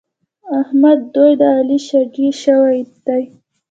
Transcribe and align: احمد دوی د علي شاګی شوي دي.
احمد 0.61 0.99
دوی 1.15 1.31
د 1.41 1.43
علي 1.57 1.77
شاګی 1.87 2.29
شوي 2.43 2.79
دي. 3.05 3.23